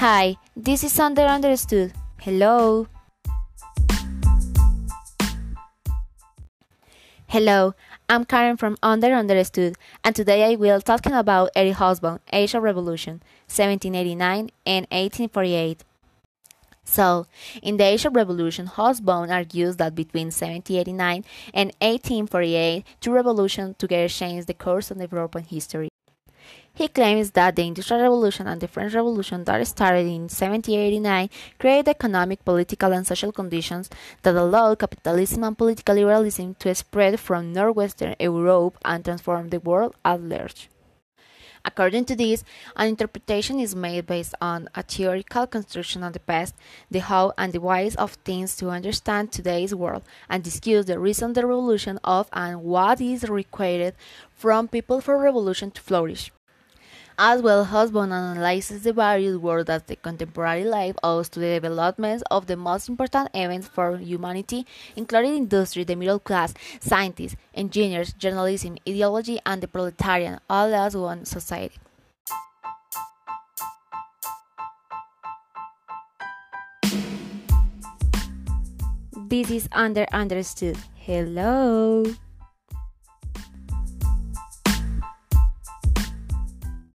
Hi, 0.00 0.36
this 0.54 0.84
is 0.84 1.00
Under 1.00 1.22
Understood. 1.22 1.94
Hello. 2.20 2.86
Hello, 7.28 7.74
I'm 8.06 8.26
Karen 8.26 8.58
from 8.58 8.76
Under 8.82 9.14
Understood, 9.14 9.78
and 10.04 10.14
today 10.14 10.52
I 10.52 10.56
will 10.56 10.82
talking 10.82 11.14
about 11.14 11.48
Eric 11.56 11.76
Hobsbawm, 11.76 12.18
Age 12.30 12.54
of 12.54 12.62
Revolution, 12.62 13.22
1789 13.48 14.50
and 14.66 14.84
1848. 14.90 15.82
So, 16.84 17.26
in 17.62 17.78
the 17.78 17.84
Age 17.84 18.04
of 18.04 18.14
Revolution, 18.14 18.66
Hobsbawm 18.66 19.30
argues 19.30 19.76
that 19.76 19.94
between 19.94 20.26
1789 20.26 21.24
and 21.54 21.72
1848, 21.80 22.84
two 23.00 23.12
revolutions 23.12 23.76
together 23.78 24.08
changed 24.08 24.46
the 24.46 24.52
course 24.52 24.90
of 24.90 25.00
European 25.00 25.46
history. 25.46 25.88
He 26.76 26.88
claims 26.88 27.30
that 27.30 27.56
the 27.56 27.66
Industrial 27.66 28.02
Revolution 28.02 28.46
and 28.46 28.60
the 28.60 28.68
French 28.68 28.92
Revolution 28.92 29.44
that 29.44 29.66
started 29.66 30.04
in 30.04 30.28
1789 30.28 31.30
created 31.58 31.88
economic, 31.88 32.44
political, 32.44 32.92
and 32.92 33.06
social 33.06 33.32
conditions 33.32 33.88
that 34.20 34.36
allowed 34.36 34.78
capitalism 34.78 35.44
and 35.44 35.56
political 35.56 35.94
liberalism 35.94 36.54
to 36.56 36.74
spread 36.74 37.18
from 37.18 37.54
northwestern 37.54 38.14
Europe 38.20 38.76
and 38.84 39.02
transform 39.02 39.48
the 39.48 39.58
world 39.58 39.94
at 40.04 40.20
large. 40.20 40.68
According 41.64 42.04
to 42.04 42.14
this, 42.14 42.44
an 42.76 42.88
interpretation 42.88 43.58
is 43.58 43.74
made 43.74 44.06
based 44.06 44.34
on 44.42 44.68
a 44.74 44.82
theoretical 44.82 45.46
construction 45.46 46.02
of 46.02 46.12
the 46.12 46.20
past, 46.20 46.54
the 46.90 46.98
how 46.98 47.32
and 47.38 47.54
the 47.54 47.60
whys 47.60 47.94
of 47.96 48.12
things 48.22 48.54
to 48.58 48.68
understand 48.68 49.32
today's 49.32 49.74
world, 49.74 50.02
and 50.28 50.44
discuss 50.44 50.84
the 50.84 50.98
reason 50.98 51.32
the 51.32 51.46
revolution 51.46 51.98
of 52.04 52.28
and 52.34 52.62
what 52.62 53.00
is 53.00 53.26
required 53.30 53.94
from 54.36 54.68
people 54.68 55.00
for 55.00 55.16
revolution 55.16 55.70
to 55.70 55.80
flourish. 55.80 56.30
As 57.18 57.40
well, 57.40 57.64
Hobsbawm 57.64 58.12
analyzes 58.12 58.82
the 58.82 58.92
various 58.92 59.38
ways 59.38 59.64
that 59.64 59.86
the 59.86 59.96
contemporary 59.96 60.64
life 60.64 60.96
owes 61.02 61.30
to 61.30 61.40
the 61.40 61.58
developments 61.58 62.22
of 62.30 62.46
the 62.46 62.56
most 62.56 62.90
important 62.90 63.30
events 63.32 63.68
for 63.68 63.96
humanity, 63.96 64.66
including 64.96 65.34
industry, 65.34 65.84
the 65.84 65.96
middle 65.96 66.18
class, 66.18 66.52
scientists, 66.78 67.36
engineers, 67.54 68.12
journalism, 68.12 68.76
ideology, 68.86 69.40
and 69.46 69.62
the 69.62 69.68
proletarian, 69.68 70.40
all 70.50 70.74
as 70.74 70.94
one 70.94 71.24
society. 71.24 71.78
This 79.28 79.50
is 79.50 79.68
Under 79.72 80.06
Understood. 80.12 80.76
Hello. 80.96 82.04